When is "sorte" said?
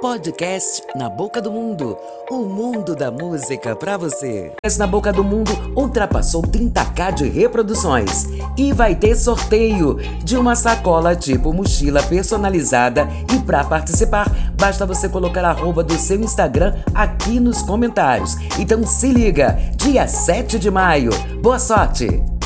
21.58-22.37